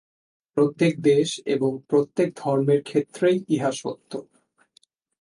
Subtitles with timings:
[0.57, 4.11] প্রত্যেক দেশ এবং প্রত্যেক ধর্মের ক্ষেত্রেই ইহা সত্য।